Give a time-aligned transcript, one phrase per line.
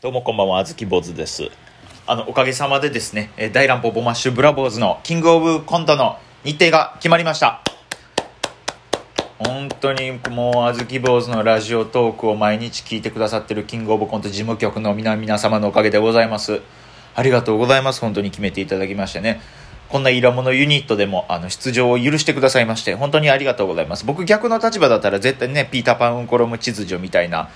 [0.00, 1.50] どうもこんばんは、あずき坊主です。
[2.06, 7.64] あの、おかげさまでですね、えー大乱歩ボマッシュブラボーズのキングオブコントの日程が決まりました。
[9.40, 16.60] 本当にもう、あずき坊主のラジオトークを毎日聞いてくださってるキングオブコント事務局の皆皆様のおかげでございます。
[17.16, 18.00] ありがとうございます。
[18.00, 19.40] 本当に決めていただきましてね。
[19.88, 24.06] こんなイラモのユニットでもあの出場を許してくださいまして、本当にありがとうございます。
[24.06, 27.50] 僕逆の立場だったら絶対ね、ピーターパンウンコロム秩序みたいな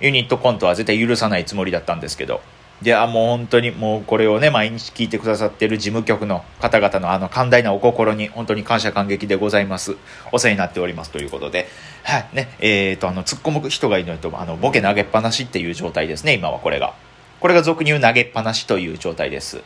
[0.00, 2.40] ユニットコントは絶対許さないつもりだったんですけど、
[2.82, 9.96] で、あ、もう本当にもうこれをね、毎日聞いてくださってる事務局の方々のあの寛大なお心に本当に感謝感激でございます。
[10.30, 11.66] お世話になっておりますということで、
[12.04, 16.94] はい、ね、えーと、あの、突っ込む人がいないと、あの、ボケ投げっぱなしっていう状態ですね、今はこれが。
[17.40, 19.62] これが俗に言う投げっぱなしという状態です。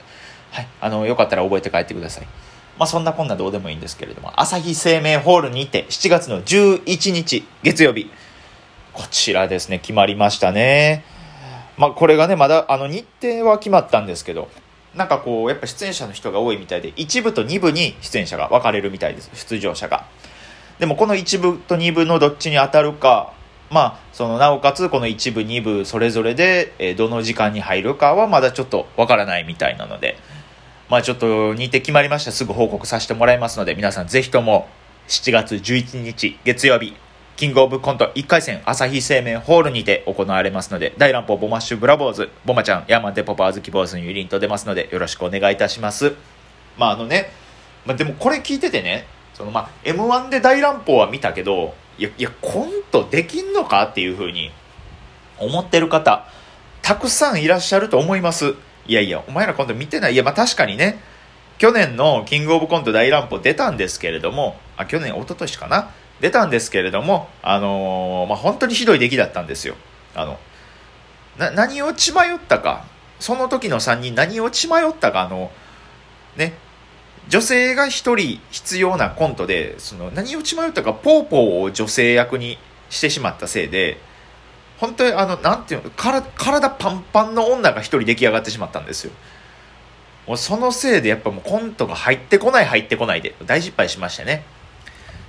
[0.51, 2.27] はい、あの、よかったら覚えて帰ってください。
[2.79, 8.11] まあそんなこんなどうでもいいんですけれども、朝日生命ホールにて7月の11日月曜日、
[8.93, 11.05] こちらですね、決まりましたね。
[11.77, 14.49] まあこれがね、まだあの日程は決まったんですけど、
[14.95, 20.07] なんかこう、やっぱ出演者の人が多いみたいで、1部と2部に出演者が分かれるみたいです、出場者が。
[20.79, 23.33] でもこの1部と2部のどっちに当たるか、
[23.71, 30.19] まあ、そのなおかつこの1部2部それぞれで、えどの時間に入るかはまだちょっとわからないみたいなので、
[30.91, 34.69] まあちょっと日程決まりましたすぐ報告させてもらいますので、皆さんぜひとも
[35.09, 36.95] 7月11日月曜日、
[37.37, 46.13] キングオブコント1回戦朝日生命ホールにて行われますので、大乱歩ボマッシュブラボーズ、ボマちゃん、ヤーマンテポパーズキボーズのユニット出ますので、よろしくお願いいたします。
[46.77, 47.31] まああのね、
[47.87, 54.53] まあ、でもこれ聞いててね、そのまあ M1 で大乱歩は見たけど、いや、いや、コントできんのかっていうふうに
[55.39, 56.29] 思ってる方、
[56.83, 58.55] たくさんいらっしゃると思います。
[58.87, 60.13] いやいや、お前らコント見てない。
[60.13, 61.01] いや、まあ確かにね、
[61.59, 65.91] 去年のキングオブコント大乱歩出たんですけれども、あ、去年、一昨年かな
[66.23, 69.75] 出たんですけれども、あのーまあ本当にひどい出来だったんですよ。
[70.15, 70.39] あの、
[71.37, 72.85] な、何を血迷ったか、
[73.19, 75.51] その時の3人何を血迷ったか、あの、
[76.37, 76.55] ね、
[77.29, 82.57] 女性が一人必要なコントで、その何を血迷ったか、ポーポーを女性役に
[82.89, 83.99] してしまったせいで、
[84.79, 89.13] 本当にあの、なんていうの、体体パンパンの女が一人出来上がってしまったんですよ。
[90.29, 94.45] もうそのせいでやっぱもうコントが入ってこない入ってこないで大失敗しましてね。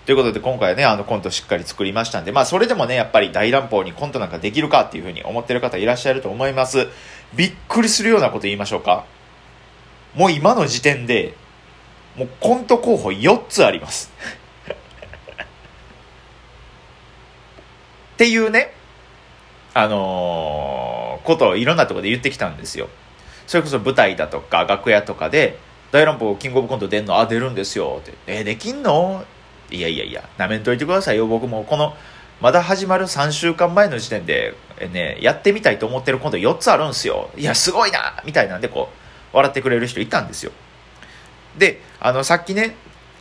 [0.05, 6.89] ということで今回はね、あのコントしっかり作りましたんで、まあそれでもね、やっぱり大乱暴にコントなんかできるかっていうふうに思ってる方いらっしゃると思います。
[7.35, 9.05] びっくりするようなこと言いましょうか。
[10.13, 11.35] もう今の時点で、
[12.17, 14.11] もうコント候補4つあります。
[18.13, 18.73] っていうね、
[19.73, 22.89] あのーことをいろんなところで言ってきたんですよ。
[23.47, 25.57] それこそ舞台だとか楽屋とかで、
[25.91, 28.01] 大乱暴キングオブコント出んのあ、出るんですよ。
[28.01, 28.13] って。
[28.27, 29.23] えーできんの？
[29.73, 31.27] いやいやいや、なめんといてくださいよ。
[31.27, 31.95] 僕もこの、
[32.41, 34.53] まだ始まる3週間前の時点で、
[34.91, 37.29] ね、やってみたいと思ってるコント4つあるんですよ。
[37.35, 38.89] いや、すごいなみたいなんで、こ
[39.33, 40.51] う、笑ってくれる人いたんですよ。
[41.57, 42.75] で、あの、さっきね、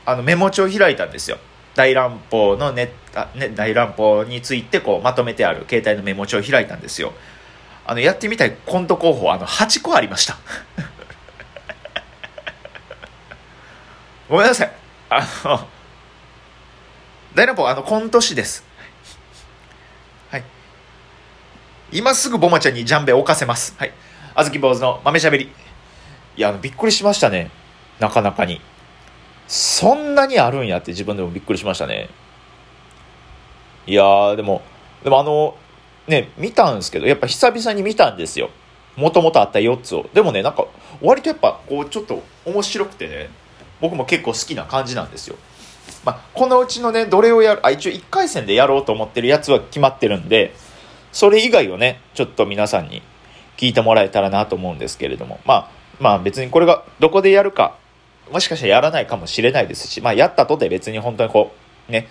[0.05, 1.39] あの、メモ帳開いたんですよ。
[1.75, 7.13] 大乱暴のネタ、ね、大乱暴についてこうまとめてある携帯のメモ帳を開いたんですよ。
[7.87, 10.37] あの、やってみたいコント候補、あの、8個ありました。
[14.29, 14.73] ごめんなさい。
[15.11, 15.69] あの、
[17.35, 18.63] 大乱暴、あの、コント師です。
[20.31, 20.45] はい。
[21.91, 23.75] 今すぐボマちゃんにジャンベを置かせます。
[23.79, 23.93] はい。
[24.35, 25.51] あずき坊主の豆しゃべり。
[26.37, 27.51] いや、びっくりしましたね。
[28.01, 28.61] なかなかに。
[29.49, 32.11] そんなにあるんやって自分でもびっくりしましたね。
[33.87, 34.61] いやー、でも、
[35.03, 35.57] でもあの、
[36.07, 38.51] ね、見たんですけど、やっぱ久々に見たんですよ。
[38.97, 40.07] もともとあった4つを。
[40.13, 40.67] でもね、なんか、
[41.01, 43.31] 割とやっぱ、こう、ちょっと面白くてね、
[43.81, 45.37] 僕も結構好きな感じなんですよ。
[46.05, 50.55] まあ、このうちのね、どれをやる、あ、一応1回戦でやろうと思ってるやつは決まってるんで、
[51.13, 53.03] それ以外をね、ちょっと皆さんに
[53.57, 55.71] 聞いてもらえたらなと思うんですけれども、まあ、
[56.01, 57.77] まあ別にこれがどこでやるか、
[58.33, 61.53] もしかしたらやらないかもしれないですし、まあやったとて別に本当にこ
[61.89, 62.09] う、ね、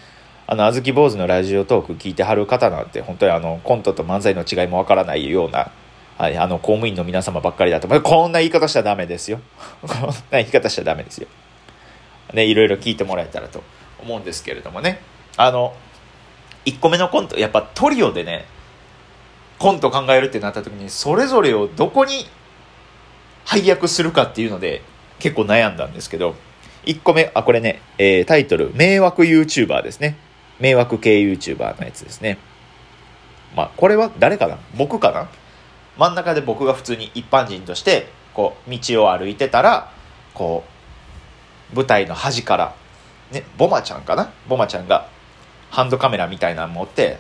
[0.47, 5.71] あの、あずき坊主のラジオトーク聞いてはる方なんて、本当にあの、コントと漫才の違いもわからないような、
[6.17, 9.41] はい、あの、公務員の皆様ばっかりだと、まあこんな言い方しちゃダメですよ。
[9.81, 11.27] こんな言い方しちゃダメですよ。
[12.33, 13.63] ね、いろいろ聞いてもらえたらと
[14.01, 15.01] 思うんですけれどもね。
[15.37, 15.75] あの、
[16.65, 18.45] 1個目のコント、やっぱトリオでね、
[19.59, 22.25] コント考えるってなった時に、それぞれをどこに
[23.45, 24.81] 配役するかっていうので、
[25.19, 26.35] 結構悩んだんですけど、
[26.85, 30.17] 1個目、あ、これね、えータイトル、迷惑 YouTuber ですね。
[30.59, 32.37] 迷惑系 YouTuber のやつですね。
[33.55, 34.57] まあ、これは誰かな？
[34.75, 35.29] 僕かな？
[35.97, 39.91] 真ん中で僕が普通に一般人として、こう、道を歩いてたら、
[40.33, 40.63] こ
[41.73, 42.75] う、舞台の端から、
[43.31, 44.31] ね、ボマちゃんかな？
[44.47, 45.07] ボマちゃんが、
[45.69, 47.17] ハンドカメラみたいなの持って、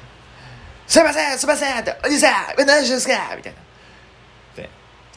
[0.87, 3.35] すいませんすいませんって、おじさん何してんすか？
[3.35, 3.59] みたいな。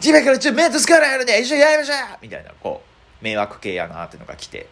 [0.04, 2.82] 今からちょっとメント使わないやるね一緒にやりましょうみたいな、こ
[3.20, 4.66] う、迷惑系やなっていうのが来て、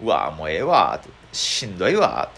[0.00, 1.00] うわもうええわ
[1.32, 2.30] しんどいわ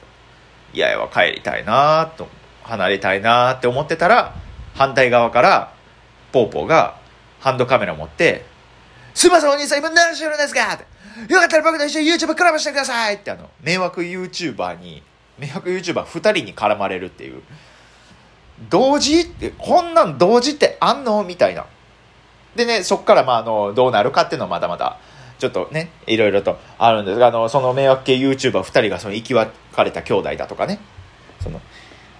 [0.73, 2.29] ーいやいや帰りたいなーと、
[2.65, 4.35] 離れたいなーって思ってたら、
[4.75, 5.75] 反対側から、
[6.33, 6.97] ポーポーが
[7.41, 8.45] ハンドカメラ持って、
[9.15, 10.75] すいませんお兄さん今何してるんですか？
[10.75, 10.87] って。
[11.29, 15.03] よかったら僕と一緒に YouTube 絡ましてくださいってあの、迷惑 YouTuber に、
[15.39, 17.43] 迷惑 YouTuber2 人に絡まれるっていう。
[18.69, 21.67] 同時って、こんなん同時ってあんのみたいな。
[22.55, 24.99] でね、そっからまあ、あの、どうなるかっていうのはまだまだ、
[25.39, 29.51] ちょっとね、いろいろとあるんですが、あの、その迷惑系 YouTuber2 人がその生き別
[29.83, 30.79] れた兄弟だとかね、
[31.43, 31.61] その、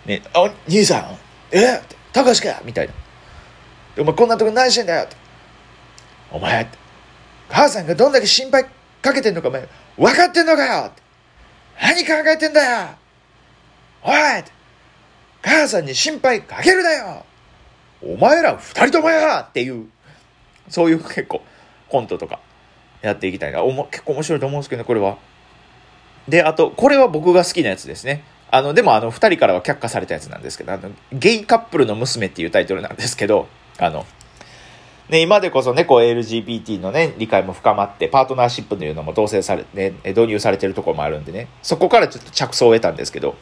[0.07, 1.19] ね、あ、兄さん、
[1.53, 1.83] え？
[2.13, 2.63] たかしか？
[2.65, 2.95] みたいな。
[3.99, 5.09] お前こんなとこ何してんだよ？
[6.33, 6.67] お前、
[7.51, 8.65] 母さんがどんだけ心配
[9.03, 10.93] かけてんのかお前、分かってんのかよ。
[11.81, 12.89] 何考えてんだよ
[14.03, 14.15] おい
[15.43, 17.25] 母さんに心配かけるなよ
[18.03, 19.89] お前ら二人ともやっていう、
[20.69, 21.43] そういう結構
[21.89, 22.41] コントとか
[23.03, 23.63] やっていきたいな。
[23.63, 25.19] おも結構面白いと思うんですけどね、これは。
[26.29, 28.25] で、あと、これは僕が好きなやつですね。
[28.51, 33.49] あの、でもあの、二人からは却下されたやつなんですけど、あの、ゲイカップルの娘っていうタイトルなんですけど、
[33.79, 34.07] あの、
[35.11, 43.35] ね、今でこそね、こう LGBT のね、理解も深まって、パートナーシップというのも同棲され、ね、導入されてるところもあるんでね、そこからちょっと着想を得たんですけど、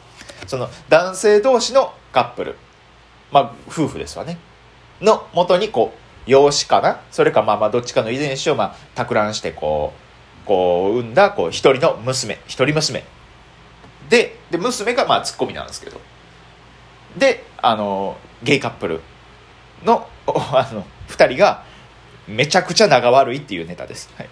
[0.47, 2.55] その男性同士のカップル、
[3.31, 4.39] まあ、夫婦ですわね、
[4.99, 5.99] のもとにこう、
[6.29, 7.01] 養子かな？
[7.11, 9.93] それかまあまあどっちかの遺伝子をまあ、托卵してこ
[10.43, 13.03] う、こう産んだこう一人の娘、一人娘。
[14.09, 16.01] で、で、娘がまあツッコミなんですけど。
[17.17, 19.01] で、あの、ゲイカップル
[19.85, 21.63] の、 あの、二人が
[22.27, 24.09] めちゃくちゃ仲悪いっていうネタです。
[24.15, 24.29] はい、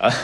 [0.00, 0.14] あの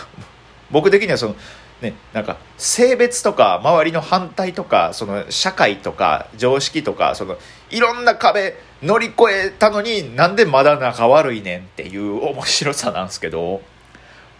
[0.70, 1.36] 僕的にはその、
[1.82, 7.36] ね、なんか性別とか周りの反対とかその社会とか常識とかその
[7.70, 13.60] いろんな壁乗り越えたのになんでまだ仲悪いねんっていう面白さなんですけど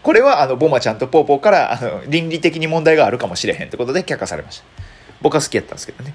[0.03, 4.65] これはあのボマちゃんとポーポーからあの倫理的に問題があるかもしれへんってことで却下されました。
[5.21, 6.13] 僕は好きやったんですけどね。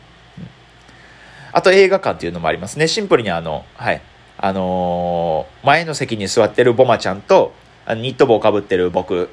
[1.52, 2.88] あと映画館っていうのもありますね。
[2.88, 4.00] シンプルにあの、はい。
[4.38, 7.52] あのー、前の席に座ってるボマちゃんと、
[7.84, 9.28] あのニット帽かぶってる僕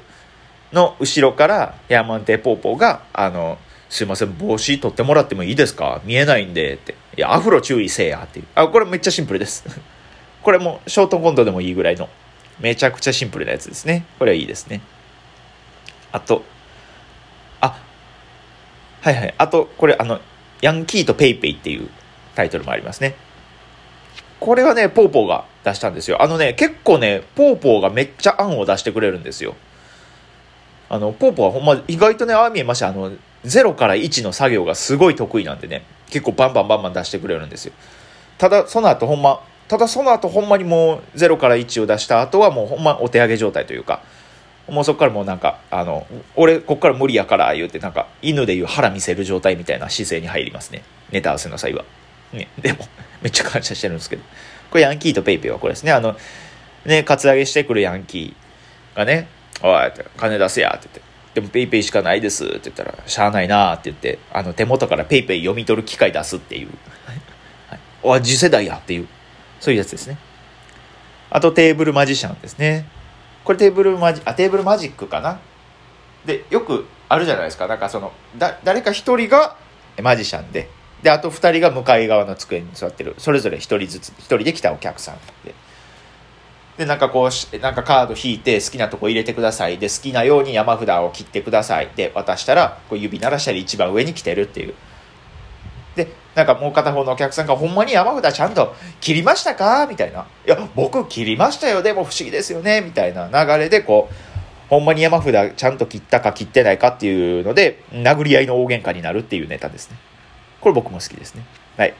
[0.72, 3.58] の後ろからヤーマンテポーポーが、あの、
[3.88, 6.00] すいません、帽子取ってもらってもいいですか？
[6.04, 6.94] 見えないんで、って。
[7.16, 8.46] いや、アフロ注意せえや、っていう。
[8.54, 9.64] あ、これめっちゃシンプルです。
[10.42, 12.08] これもショートコントでもいいぐらいの、
[12.60, 14.04] めちゃくちゃシンプルなやつですね。
[14.18, 14.80] これはいいですね。
[16.12, 16.44] あと、
[17.60, 17.78] あ、
[19.00, 19.34] はいはい。
[19.38, 20.20] あと、これあの、
[20.60, 21.88] ヤンキーとペイペイっていう
[22.34, 23.14] タイトルもありますね。
[24.40, 26.22] これはね、ポーポーが出したんですよ。
[26.22, 29.54] あのね、結構ね、ポーポーがめっちゃ案を出してくれるんですよ。
[30.88, 32.88] あの、ポーポーはほんま、意外とね、ああ見えました。
[32.88, 33.12] あの、
[33.44, 37.72] 0から1の作業がすごい得意なんでね、結構バンバンバンバン出してくれるんですよ。
[38.38, 44.02] ただ、その後ほんま、ただその後ほんまにもう0から1を出した後はもうほんまお手上げ状態というか、
[44.68, 46.06] もうそこからもうなんか、あの、
[46.36, 50.82] 俺、こっから無理やから言うて、なんか、犬でいう腹見せる状態みたいな姿勢に入りますね。
[51.10, 51.84] ネタ合わせの際は。
[52.32, 52.86] ね、でも、
[53.22, 54.22] めっちゃ感謝してるんですけど。
[54.70, 55.92] これヤンキーとペイペイはこれですね。
[55.92, 56.16] あの、
[56.84, 59.28] ね、カツアゲしてくるヤンキーがね、
[59.62, 61.10] おい、金出せやって言って。
[61.34, 66.68] でもペイペイしかないですって言ったら、しゃあないなって言って、あの手元からペイペイ読み取る機械出すっていう。
[67.68, 69.08] はい、お次世代やっていう、
[69.60, 70.18] そういうやつですね。
[71.30, 72.86] あとテーブルマジシャンですね。
[73.44, 75.38] これテーブルマジ、あ、テーブルマジックかな。
[76.26, 77.66] で、よくあるじゃないですか。
[77.66, 79.56] なんかその、だ、誰か一人が
[80.02, 80.68] マジシャンで、
[81.02, 83.14] で、あと2人が向かい側の机に座ってる。
[83.18, 85.54] それぞれ1人ずつ、1人で来たお客さんで。
[86.76, 89.78] で、なんかこう、なんかカード引いて好きなとこ入れてください。
[89.78, 91.88] で、好きなように山札を切ってください。
[91.96, 94.74] で、渡したら、こう指鳴らしたら一番上に来てるっていう。
[95.96, 99.86] で、なんかもう片方のお客さんが、ほんまに山札ちゃんと切りましたか？
[99.86, 100.26] みたいな。
[100.46, 101.82] いや、僕切りましたよ。
[101.82, 102.80] でも不思議ですよね。
[102.82, 104.14] みたいな流れで、こう、
[104.68, 109.96] ほんまに山札ちゃんと切ったか切ってないかっていうので、殴り合いの大喧嘩になるっていうネタですね。
[110.60, 111.44] これ僕も好きですね。
[111.76, 111.90] はい。
[111.90, 111.92] い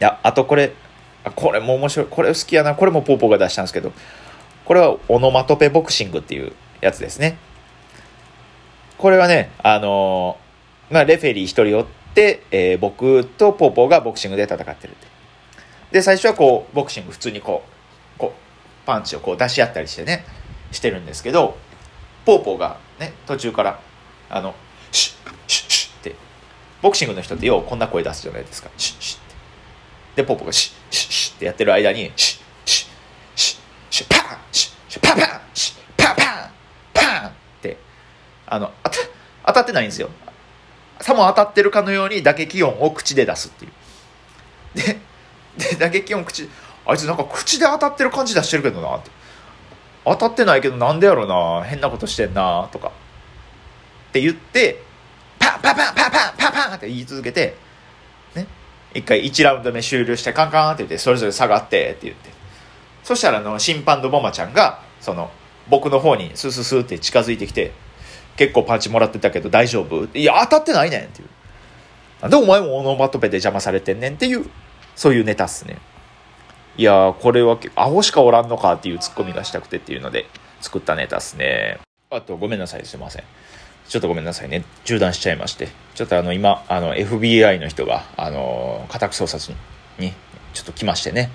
[0.00, 0.72] や、あとこれ、
[1.36, 2.06] これも面白い。
[2.10, 2.74] これ好きやな。
[2.74, 3.92] これもポーポーが出したんですけど、
[4.64, 7.38] これはオノマトペボクシングっていうやつですね。
[8.98, 15.06] これはね、あのー、まあ、レフェリー一人おって、えー、僕とポーポーがボクシングで戦ってるって
[15.94, 17.62] で、最初はこう、ボクシング普通にこ
[18.16, 20.24] う、こう、パンチをこう出し合ったりしてね、
[20.72, 21.56] してるんですけど、
[22.24, 23.80] ポーポーがね、途中から、
[24.28, 24.56] あの、
[24.90, 25.63] シュッ、シュッ
[26.84, 28.68] ボクシングの人ってようこんな声出すじゃないですか。
[28.76, 30.16] シッシッ。
[30.18, 32.90] で、ポポがシュッシュッシュッってやってる間に、シュッシュッ
[33.36, 36.50] シュッシュッパンシュッシュッパンパンシッパンパン
[36.92, 37.78] パンって、
[38.46, 38.96] あの、当た
[39.46, 40.10] 当たってないんですよ。
[41.00, 43.72] さも当たってるかのように打撃音を口で出すっていう。
[44.74, 45.00] で、
[45.70, 46.50] で打撃音口、
[46.84, 49.10] あいつなんか口で当たってる感じ出してるけどなって
[50.04, 52.88] 当たってないけどなんでやろな変なことしてんなとか
[54.10, 54.82] って言って
[55.38, 56.10] パンパンパンパン
[56.84, 57.56] って言い続けて
[58.34, 58.46] ね
[58.94, 62.30] 一回1ラウンド目終了してカンカンって言ってそれぞれ下がってって言って。
[63.02, 65.30] そしたらあの審判のボマちゃんがその
[65.68, 67.72] 僕の方にスースースーって近づいてきて
[68.36, 70.06] 結構パンチもらってたけど大丈夫？
[70.18, 71.28] いや当たってないねんっていう。
[72.22, 74.46] なんでお前もオノマトペで邪魔されてんねんっていう
[74.96, 75.78] そういうネタっすね。
[76.76, 80.26] いやーこれはアホしかおらんのかっていうツッコミがしたくてっていうので
[80.60, 81.78] 作ったネタっすね。
[82.10, 83.24] あとごめんなさいすいません。
[83.88, 84.64] ちょっとごめんなさいね。
[84.84, 85.68] 中断しちゃいまして。
[85.94, 89.56] ちょっとあの今あの FBI の人があの家宅捜索
[89.98, 90.12] に
[90.52, 91.30] ちょっと来ましてね。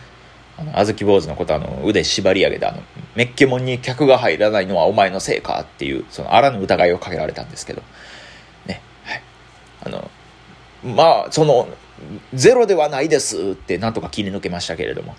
[0.60, 2.84] あの、あずき坊主のことあの、腕縛り上げて、あの、
[3.15, 7.82] メッケモンに客が入らないのはお前のせいかっていう、その、あらぬ疑いをかけられたんですけど、
[8.65, 9.22] ね、はい。
[9.86, 10.12] あの、
[10.84, 11.70] まあ、その、
[12.34, 15.15] ゼロではないですってなんとか切り抜けましたけれども、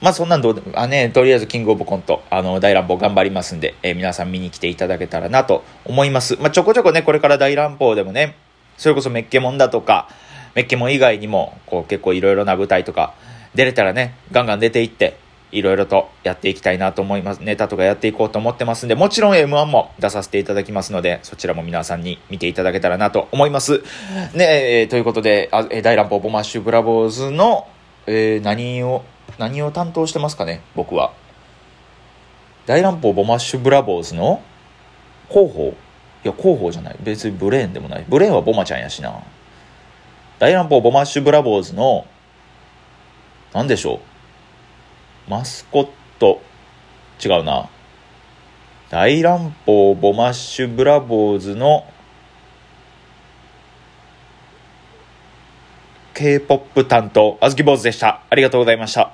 [0.00, 6.36] まあそんなんどうでも、あね、とりあえずキングオブコント、あの、大乱暴頑張りますんで、えー、皆さん見に来ていただけたらなと思います。
[6.36, 8.36] まあちょこちょこね、これから大乱暴でもね、
[8.76, 10.08] それこそメッケモンだとか、
[10.54, 13.14] メッケモン以外にも、こう結構いろいろな舞台とか、
[13.54, 15.18] 出れたらね、ガンガン出ていって、
[15.52, 17.38] いろいろとやっていきたいなと思います。
[17.38, 23.82] ネタとかやっていこうと思ってますんで、もちろん M1 も出させていただきますので、そちらも皆さんに見ていただけたらなと思います。
[24.34, 27.66] ねえ、ということで、あえ、大乱暴ボマッシュブラボーズの、
[28.06, 29.04] えー、何を、
[29.38, 31.12] 何を担当してますかね、僕は。
[32.66, 34.42] 大乱暴ボマッシュブラボーズの
[35.28, 35.74] 広報
[36.24, 36.96] いや、広報じゃない。
[37.00, 38.04] 別にブレーンでもない。
[38.08, 39.22] ブレーンはボマちゃんやしな。
[40.38, 42.06] 大乱暴ボマッシュブラボーズの
[43.54, 44.00] 何でしょ
[45.26, 46.42] うマスコット
[47.24, 47.70] 違うな
[48.90, 51.86] 大乱暴ボマッシュブラボーズの
[56.12, 59.12] K-POP 担当あずき坊主でしたありがとうございました